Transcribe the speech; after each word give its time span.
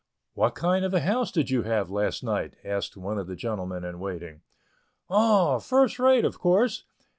"What 0.33 0.55
kind 0.55 0.83
of 0.83 0.95
a 0.95 1.01
house 1.01 1.31
did 1.31 1.51
you 1.51 1.61
have 1.61 1.91
last 1.91 2.23
night?" 2.23 2.55
asked 2.65 2.97
one 2.97 3.19
of 3.19 3.27
the 3.27 3.35
gentlemen 3.35 3.83
in 3.83 3.99
waiting. 3.99 4.41
"Oh, 5.11 5.59
first 5.59 5.99
rate, 5.99 6.25
of 6.25 6.39
course. 6.39 6.85